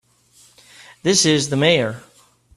[1.03, 2.01] This is the Mayor.